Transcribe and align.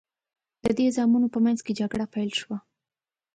د 0.63 0.65
دې 0.77 0.87
زامنو 0.95 1.27
په 1.35 1.39
منځ 1.45 1.59
کې 1.65 1.77
جګړه 1.79 2.05
پیل 2.13 2.29
شوه. 2.39 2.57